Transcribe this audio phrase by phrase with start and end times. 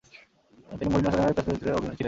[0.69, 1.95] তিনি মরিন ওসালিভানের পিতার চরিত্রে ছিলেন।